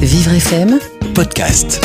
Vivre 0.00 0.32
FM, 0.32 0.78
podcast. 1.14 1.84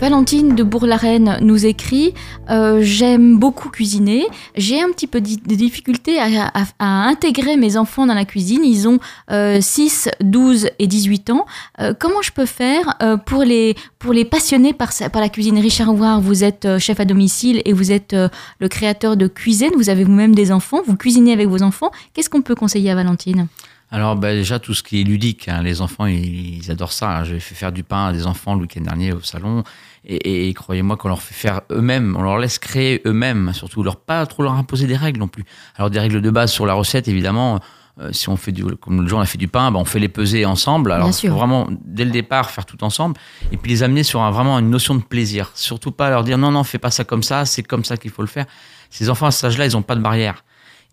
Valentine 0.00 0.54
de 0.54 0.62
Bourg-la-Reine 0.62 1.38
nous 1.40 1.64
écrit 1.64 2.12
euh, 2.50 2.80
J'aime 2.82 3.38
beaucoup 3.38 3.70
cuisiner. 3.70 4.26
J'ai 4.56 4.82
un 4.82 4.88
petit 4.90 5.06
peu 5.06 5.20
de 5.20 5.54
difficulté 5.54 6.18
à, 6.18 6.50
à- 6.52 6.64
à 6.78 7.08
intégrer 7.08 7.56
mes 7.56 7.76
enfants 7.78 8.06
dans 8.06 8.14
la 8.14 8.24
cuisine. 8.26 8.64
Ils 8.64 8.86
ont 8.86 8.98
euh, 9.30 9.60
6, 9.62 10.10
12 10.20 10.68
et 10.78 10.86
18 10.86 11.30
ans. 11.30 11.46
Euh, 11.80 11.94
comment 11.98 12.20
je 12.22 12.32
peux 12.32 12.44
faire 12.46 12.96
euh, 13.02 13.16
pour, 13.16 13.44
les, 13.44 13.76
pour 13.98 14.12
les 14.12 14.24
passionner 14.26 14.72
par, 14.74 14.90
par 15.12 15.22
la 15.22 15.28
cuisine? 15.30 15.58
Richard 15.58 15.94
Ouard, 15.94 16.20
vous 16.20 16.44
êtes 16.44 16.64
euh, 16.66 16.78
chef 16.78 17.00
à 17.00 17.04
domicile 17.06 17.62
et 17.64 17.72
vous 17.72 17.90
êtes 17.92 18.12
euh, 18.12 18.28
le 18.58 18.68
créateur 18.68 19.16
de 19.16 19.26
cuisine. 19.26 19.70
Vous 19.76 19.88
avez 19.88 20.04
vous-même 20.04 20.34
des 20.34 20.52
enfants. 20.52 20.80
Vous 20.86 20.96
cuisinez 20.96 21.32
avec 21.32 21.48
vos 21.48 21.62
enfants. 21.62 21.90
Qu'est-ce 22.12 22.28
qu'on 22.28 22.42
peut 22.42 22.56
conseiller 22.56 22.90
à 22.90 22.94
Valentine? 22.94 23.46
Alors 23.94 24.16
bah, 24.16 24.32
déjà 24.32 24.58
tout 24.58 24.74
ce 24.74 24.82
qui 24.82 25.00
est 25.00 25.04
ludique, 25.04 25.46
hein. 25.48 25.62
les 25.62 25.80
enfants 25.80 26.06
ils, 26.06 26.56
ils 26.64 26.70
adorent 26.70 26.92
ça. 26.92 27.18
hein. 27.18 27.24
J'ai 27.24 27.38
fait 27.38 27.54
faire 27.54 27.70
du 27.70 27.84
pain 27.84 28.06
à 28.08 28.12
des 28.12 28.26
enfants 28.26 28.54
le 28.56 28.62
week-end 28.62 28.80
dernier 28.80 29.12
au 29.12 29.20
salon 29.20 29.62
et, 30.04 30.48
et 30.48 30.52
croyez-moi 30.54 30.96
qu'on 30.96 31.08
leur 31.08 31.22
fait 31.22 31.34
faire 31.34 31.60
eux-mêmes, 31.70 32.16
on 32.18 32.22
leur 32.22 32.38
laisse 32.38 32.58
créer 32.58 33.00
eux-mêmes, 33.06 33.52
surtout 33.54 33.82
leur 33.84 33.96
pas 33.96 34.26
trop 34.26 34.42
leur 34.42 34.54
imposer 34.54 34.86
des 34.88 34.96
règles 34.96 35.20
non 35.20 35.28
plus. 35.28 35.44
Alors 35.76 35.90
des 35.90 36.00
règles 36.00 36.20
de 36.20 36.30
base 36.30 36.50
sur 36.50 36.66
la 36.66 36.74
recette 36.74 37.06
évidemment. 37.06 37.60
euh, 38.00 38.10
si 38.12 38.28
on 38.28 38.36
fait 38.36 38.50
du, 38.50 38.64
comme 38.64 39.00
le 39.02 39.06
jour 39.08 39.20
on 39.20 39.22
a 39.22 39.26
fait 39.26 39.38
du 39.38 39.46
pain, 39.46 39.70
bah, 39.70 39.78
on 39.78 39.84
fait 39.84 40.00
les 40.00 40.08
peser 40.08 40.44
ensemble. 40.44 40.90
Alors 40.90 41.06
il 41.26 41.28
faut 41.30 41.36
vraiment 41.36 41.68
dès 41.84 42.04
le 42.04 42.10
départ 42.10 42.50
faire 42.50 42.66
tout 42.66 42.82
ensemble 42.82 43.14
et 43.52 43.56
puis 43.56 43.70
les 43.70 43.84
amener 43.84 44.02
sur 44.02 44.20
un, 44.22 44.32
vraiment 44.32 44.58
une 44.58 44.70
notion 44.70 44.96
de 44.96 45.02
plaisir. 45.02 45.52
Surtout 45.54 45.92
pas 45.92 46.10
leur 46.10 46.24
dire 46.24 46.36
non 46.36 46.50
non 46.50 46.64
fais 46.64 46.78
pas 46.78 46.90
ça 46.90 47.04
comme 47.04 47.22
ça, 47.22 47.44
c'est 47.44 47.62
comme 47.62 47.84
ça 47.84 47.96
qu'il 47.96 48.10
faut 48.10 48.22
le 48.22 48.28
faire. 48.28 48.46
Ces 48.90 49.08
enfants 49.08 49.26
à 49.26 49.30
cet 49.30 49.44
âge-là 49.44 49.66
ils 49.66 49.76
ont 49.76 49.82
pas 49.82 49.94
de 49.94 50.00
barrière. 50.02 50.44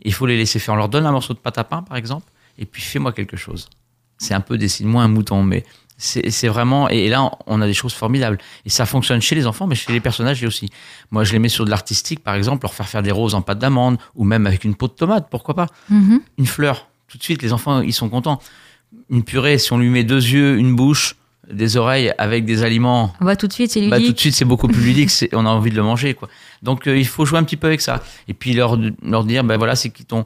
Il 0.04 0.14
faut 0.14 0.28
les 0.28 0.38
laisser 0.38 0.60
faire. 0.60 0.76
On 0.76 0.78
leur 0.78 0.90
donne 0.90 1.08
un 1.08 1.12
morceau 1.12 1.34
de 1.34 1.40
pâte 1.40 1.58
à 1.58 1.64
pain 1.64 1.82
par 1.82 1.98
exemple 1.98 2.28
et 2.62 2.66
puis 2.66 2.82
fais-moi 2.82 3.12
quelque 3.12 3.36
chose. 3.36 3.68
C'est 4.18 4.34
un 4.34 4.40
peu 4.40 4.58
dessine-moi 4.58 5.04
un 5.04 5.08
mouton, 5.10 5.44
mais 5.44 5.66
c'est 5.98 6.48
vraiment. 6.48 6.90
Et 6.90 7.10
là, 7.10 7.32
on 7.48 7.62
a 7.62 7.68
des 7.68 7.74
choses 7.74 7.94
formidables. 7.94 8.38
Et 8.66 8.70
ça 8.70 8.86
fonctionne 8.86 9.22
chez 9.22 9.36
les 9.36 9.46
enfants, 9.46 9.68
mais 9.68 9.76
chez 9.76 9.92
les 9.92 10.00
personnages 10.00 10.44
aussi. 10.44 10.70
Moi, 11.12 11.24
je 11.24 11.34
les 11.34 11.40
mets 11.40 11.50
sur 11.50 11.66
de 11.66 11.70
l'artistique, 11.70 12.22
par 12.24 12.36
exemple, 12.36 12.64
leur 12.64 12.74
faire 12.74 12.88
faire 12.88 13.04
des 13.04 13.12
roses 13.12 13.36
en 13.36 13.42
pâte 13.42 13.60
d'amande, 13.60 13.98
ou 14.16 14.24
même 14.24 14.48
avec 14.48 14.64
une 14.64 14.76
peau 14.76 14.88
de 14.88 14.94
tomate, 14.94 15.28
pourquoi 15.30 15.56
pas 15.56 15.68
Mhm. 15.90 16.22
Une 16.38 16.46
fleur. 16.48 16.88
Tout 17.08 17.18
de 17.18 17.24
suite, 17.24 17.42
les 17.42 17.52
enfants, 17.54 17.82
ils 17.82 17.94
sont 17.94 18.10
contents. 18.10 18.40
Une 19.10 19.24
purée, 19.24 19.58
si 19.58 19.74
on 19.74 19.78
lui 19.80 19.90
met 19.90 20.04
deux 20.04 20.24
yeux, 20.24 20.58
une 20.58 20.76
bouche, 20.76 21.16
des 21.52 21.76
oreilles 21.78 22.14
avec 22.18 22.46
des 22.46 22.64
aliments 22.64 23.14
On 23.20 23.26
va 23.26 23.36
tout 23.36 23.48
de 23.48 23.54
suite, 23.54 23.72
c'est 23.72 23.88
bah, 23.88 23.98
tout 23.98 24.02
ludique. 24.04 24.16
de 24.16 24.20
suite, 24.22 24.36
c'est 24.36 24.46
beaucoup 24.46 24.68
plus 24.68 24.82
ludique. 24.84 25.12
On 25.34 25.46
a 25.46 25.50
envie 25.50 25.72
de 25.72 25.76
le 25.76 25.84
manger, 25.84 26.14
quoi. 26.14 26.30
Donc, 26.64 26.88
euh, 26.88 26.98
il 26.98 27.06
faut 27.08 27.26
jouer 27.26 27.40
un 27.40 27.44
petit 27.44 27.58
peu 27.58 27.68
avec 27.68 27.82
ça. 27.82 28.02
Et 28.28 28.34
puis 28.34 28.54
leur, 28.54 28.78
leur 29.04 29.24
dire, 29.26 29.44
ben 29.44 29.58
voilà, 29.58 29.76
c'est 29.76 29.90
qui 29.90 30.06
ton 30.06 30.26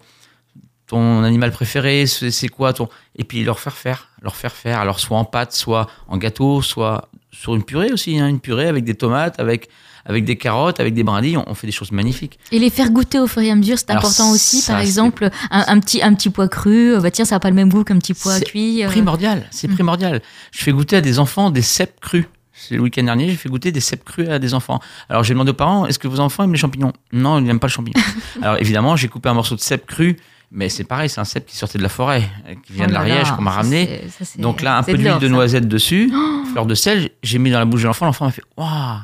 ton 0.87 1.23
animal 1.23 1.51
préféré, 1.51 2.05
c'est 2.05 2.31
c'est 2.31 2.47
quoi 2.47 2.73
ton 2.73 2.87
et 3.15 3.23
puis 3.23 3.43
leur 3.43 3.59
faire 3.59 3.73
faire, 3.75 4.09
leur 4.21 4.35
faire 4.35 4.53
faire. 4.53 4.79
Alors 4.79 4.99
soit 4.99 5.17
en 5.17 5.25
pâte, 5.25 5.53
soit 5.53 5.87
en 6.07 6.17
gâteau, 6.17 6.61
soit 6.61 7.09
sur 7.31 7.55
une 7.55 7.63
purée 7.63 7.91
aussi, 7.91 8.19
hein, 8.19 8.27
une 8.27 8.39
purée 8.39 8.67
avec 8.67 8.83
des 8.83 8.95
tomates, 8.95 9.39
avec 9.39 9.69
avec 10.07 10.23
des 10.23 10.35
carottes, 10.37 10.79
avec 10.79 10.93
des 10.93 11.03
brindilles. 11.03 11.37
On, 11.37 11.55
fait 11.55 11.65
des 11.65 11.73
choses 11.73 11.91
magnifiques. 11.91 12.37
Et 12.51 12.59
les 12.59 12.69
faire 12.69 12.91
goûter 12.91 13.17
au 13.17 13.25
fur 13.25 13.41
et 13.41 13.49
à 13.49 13.55
mesure, 13.55 13.79
c'est 13.79 13.89
important 13.89 14.29
aussi. 14.29 14.57
ça, 14.61 14.73
Par 14.73 14.81
c'est- 14.83 14.87
exemple, 14.87 15.29
un, 15.49 15.63
un 15.67 15.79
petit, 15.79 16.03
un 16.03 16.13
petit 16.13 16.29
pois 16.29 16.47
cru, 16.47 16.93
euh, 16.93 16.99
bah 16.99 17.09
tiens, 17.09 17.25
ça 17.25 17.35
n'a 17.35 17.39
pas 17.39 17.49
le 17.49 17.55
même 17.55 17.69
goût 17.69 17.83
qu'un 17.83 17.97
petit 17.97 18.13
pois 18.13 18.37
C'est 18.37 18.45
cuit. 18.45 18.83
euh. 18.83 18.87
Primordial, 18.87 19.47
c'est 19.49 19.67
Mm. 19.67 19.73
primordial. 19.73 20.21
Je 20.51 20.61
fais 20.61 20.71
goûter 20.71 20.97
à 20.97 21.01
des 21.01 21.17
enfants 21.17 21.49
des 21.49 21.63
cèpes 21.63 21.99
crus. 21.99 22.25
C'est 22.53 22.75
le 22.75 22.81
week-end 22.81 23.03
dernier, 23.03 23.29
j'ai 23.29 23.35
fait 23.35 23.49
goûter 23.49 23.71
des 23.71 23.79
cèpes 23.81 24.03
crus 24.05 24.29
à 24.29 24.37
des 24.37 24.53
enfants. 24.53 24.79
Alors 25.09 25.23
j'ai 25.23 25.33
demandé 25.33 25.49
aux 25.49 25.55
parents, 25.55 25.87
est-ce 25.87 25.97
que 25.97 26.07
vos 26.07 26.19
enfants 26.19 26.43
aiment 26.43 26.53
les 26.53 26.59
champignons? 26.59 26.93
Non, 27.11 27.39
ils 27.39 27.43
n'aiment 27.43 27.59
pas 27.59 27.67
le 27.67 27.71
champignon. 27.73 27.99
Alors 28.43 28.57
évidemment, 28.59 28.95
j'ai 28.95 29.07
coupé 29.07 29.27
un 29.29 29.33
morceau 29.33 29.55
de 29.55 29.59
cèpe 29.59 29.87
cru, 29.87 30.17
mais 30.55 30.69
c'est 30.69 30.85
pareil, 30.85 31.09
c'est 31.09 31.19
un 31.19 31.25
cèpe 31.25 31.45
qui 31.45 31.57
sortait 31.57 31.77
de 31.77 31.83
la 31.83 31.89
forêt, 31.89 32.23
euh, 32.47 32.55
qui 32.65 32.71
vient 32.71 32.85
Oh 32.85 32.89
de 32.89 32.93
l'Ariège, 32.93 33.29
qu'on 33.31 33.41
m'a 33.41 33.51
ramené. 33.51 34.03
ça, 34.09 34.25
Donc 34.37 34.61
là, 34.61 34.77
un 34.77 34.83
peu 34.83 34.93
d'huile 34.93 35.19
de 35.19 35.27
ça. 35.27 35.33
noisette 35.33 35.67
dessus, 35.67 36.11
fleur 36.53 36.65
de 36.65 36.73
sel, 36.73 37.09
j'ai 37.21 37.39
mis 37.39 37.51
dans 37.51 37.59
la 37.59 37.65
bouche 37.65 37.81
de 37.81 37.87
l'enfant, 37.87 38.05
l'enfant 38.05 38.25
m'a 38.25 38.31
fait 38.31 38.41
Waouh 38.55 38.99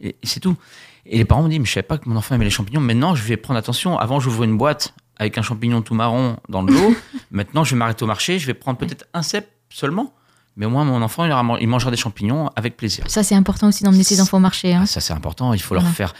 Et, 0.00 0.16
c'est 0.22 0.38
tout. 0.38 0.56
Et 1.04 1.18
les 1.18 1.24
parents 1.24 1.42
m'ont 1.42 1.48
dit 1.48 1.58
Mais 1.58 1.66
je 1.66 1.72
savais 1.72 1.86
pas 1.86 1.98
que 1.98 2.08
mon 2.08 2.14
enfant 2.14 2.36
aimait 2.36 2.44
les 2.44 2.50
champignons. 2.50 2.80
Maintenant, 2.80 3.16
je 3.16 3.24
vais 3.24 3.36
prendre 3.36 3.58
attention. 3.58 3.98
Avant, 3.98 4.20
j'ouvrais 4.20 4.46
une 4.46 4.56
boîte 4.56 4.94
avec 5.16 5.36
un 5.36 5.42
champignon 5.42 5.82
tout 5.82 5.94
marron 5.94 6.36
dans 6.48 6.62
le 6.62 6.72
lot. 6.72 6.94
Maintenant, 7.32 7.64
je 7.64 7.74
vais 7.74 7.76
m'arrêter 7.76 8.04
au 8.04 8.06
marché. 8.06 8.38
Je 8.38 8.46
vais 8.46 8.54
prendre 8.54 8.78
peut-être 8.78 9.06
un 9.14 9.22
cep 9.22 9.48
seulement. 9.70 10.14
Mais 10.56 10.66
au 10.66 10.70
moins, 10.70 10.84
mon 10.84 11.02
enfant, 11.02 11.24
il, 11.24 11.68
mangera 11.68 11.90
des 11.90 11.96
champignons 11.96 12.50
avec 12.56 12.76
plaisir. 12.76 13.04
Ça, 13.08 13.22
c'est 13.22 13.36
important 13.36 13.68
aussi 13.68 13.84
d'emmener 13.84 14.02
ses 14.02 14.20
enfants 14.20 14.38
au 14.38 14.40
marché. 14.40 14.74
hein. 14.74 14.86
Ça, 14.86 15.00
c'est 15.00 15.12
important. 15.12 15.54
Il 15.54 15.62
faut 15.62 15.74
leur 15.74 15.86
faire 15.86 16.14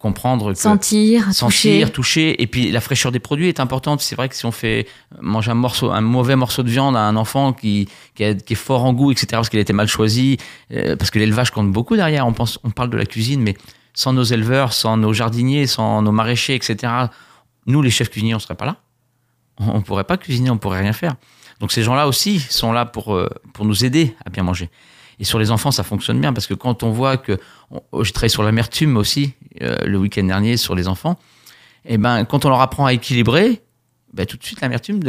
comprendre 0.00 0.52
que 0.52 0.58
Sentir, 0.58 1.26
toucher. 1.26 1.32
sentir, 1.34 1.92
toucher, 1.92 2.42
et 2.42 2.46
puis 2.48 2.72
la 2.72 2.80
fraîcheur 2.80 3.12
des 3.12 3.20
produits 3.20 3.46
est 3.48 3.60
importante. 3.60 4.00
C'est 4.00 4.16
vrai 4.16 4.28
que 4.28 4.34
si 4.34 4.44
on 4.46 4.50
fait 4.50 4.88
manger 5.20 5.52
un 5.52 5.54
morceau, 5.54 5.90
un 5.92 6.00
mauvais 6.00 6.34
morceau 6.36 6.62
de 6.64 6.70
viande 6.70 6.96
à 6.96 7.00
un 7.02 7.14
enfant 7.16 7.52
qui, 7.52 7.86
qui, 8.14 8.22
est- 8.24 8.42
qui 8.44 8.54
est 8.54 8.56
fort 8.56 8.84
en 8.84 8.92
goût, 8.94 9.12
etc., 9.12 9.26
parce 9.32 9.48
qu'il 9.50 9.58
a 9.58 9.62
été 9.62 9.72
mal 9.74 9.86
choisi, 9.86 10.38
euh, 10.72 10.96
parce 10.96 11.10
que 11.12 11.18
l'élevage 11.20 11.50
compte 11.52 11.70
beaucoup 11.70 11.94
derrière. 11.96 12.26
On 12.26 12.32
pense, 12.32 12.58
on 12.64 12.70
parle 12.70 12.90
de 12.90 12.96
la 12.96 13.04
cuisine, 13.06 13.40
mais 13.42 13.54
sans 13.94 14.12
nos 14.14 14.24
éleveurs, 14.24 14.72
sans 14.72 14.96
nos 14.96 15.12
jardiniers, 15.12 15.66
sans 15.66 16.02
nos 16.02 16.12
maraîchers, 16.12 16.54
etc., 16.54 16.76
nous, 17.66 17.82
les 17.82 17.90
chefs 17.90 18.08
cuisiniers, 18.08 18.34
on 18.34 18.38
serait 18.40 18.54
pas 18.56 18.64
là. 18.66 18.76
On, 19.58 19.76
on 19.76 19.82
pourrait 19.82 20.04
pas 20.04 20.16
cuisiner, 20.16 20.50
on 20.50 20.56
pourrait 20.58 20.80
rien 20.80 20.94
faire. 20.94 21.14
Donc 21.60 21.72
ces 21.72 21.82
gens-là 21.82 22.08
aussi 22.08 22.40
sont 22.40 22.72
là 22.72 22.86
pour 22.86 23.14
euh, 23.14 23.28
pour 23.52 23.66
nous 23.66 23.84
aider 23.84 24.16
à 24.24 24.30
bien 24.30 24.42
manger. 24.44 24.70
Et 25.20 25.24
sur 25.24 25.38
les 25.38 25.50
enfants, 25.50 25.70
ça 25.70 25.84
fonctionne 25.84 26.18
bien 26.20 26.32
parce 26.32 26.46
que 26.46 26.54
quand 26.54 26.82
on 26.82 26.90
voit 26.90 27.18
que 27.18 27.38
j'ai 28.02 28.12
travaillé 28.12 28.30
sur 28.30 28.42
l'amertume 28.42 28.96
aussi 28.96 29.34
euh, 29.60 29.76
le 29.84 29.98
week-end 29.98 30.24
dernier 30.24 30.56
sur 30.56 30.74
les 30.74 30.88
enfants, 30.88 31.18
et 31.84 31.98
ben 31.98 32.24
quand 32.24 32.46
on 32.46 32.48
leur 32.48 32.60
apprend 32.62 32.86
à 32.86 32.94
équilibrer, 32.94 33.60
ben, 34.12 34.26
tout 34.26 34.36
de 34.36 34.42
suite 34.42 34.60
l'amertume 34.60 35.00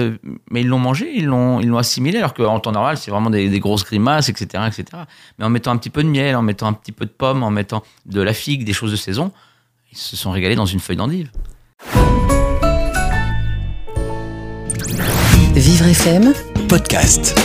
mais 0.51 0.61
ils 0.61 0.67
l'ont 0.67 0.77
mangé, 0.77 1.11
ils 1.15 1.25
l'ont 1.25 1.59
ils 1.59 1.67
l'ont 1.67 1.79
assimilé 1.79 2.19
alors 2.19 2.35
qu'en 2.35 2.59
temps 2.59 2.71
normal 2.71 2.97
c'est 2.97 3.09
vraiment 3.09 3.31
des, 3.31 3.49
des 3.49 3.59
grosses 3.59 3.83
grimaces 3.83 4.29
etc 4.29 4.65
etc. 4.67 5.03
Mais 5.39 5.45
en 5.45 5.49
mettant 5.49 5.71
un 5.71 5.77
petit 5.77 5.89
peu 5.89 6.03
de 6.03 6.09
miel, 6.09 6.35
en 6.35 6.43
mettant 6.43 6.67
un 6.67 6.73
petit 6.73 6.91
peu 6.91 7.05
de 7.05 7.11
pomme, 7.11 7.41
en 7.41 7.49
mettant 7.49 7.81
de 8.05 8.21
la 8.21 8.33
figue, 8.33 8.63
des 8.63 8.73
choses 8.73 8.91
de 8.91 8.97
saison, 8.97 9.31
ils 9.91 9.97
se 9.97 10.15
sont 10.15 10.31
régalés 10.31 10.55
dans 10.55 10.65
une 10.65 10.79
feuille 10.79 10.97
d'endive. 10.97 11.31
Vivre 15.55 15.85
FM, 15.85 16.33
Podcast. 16.67 17.35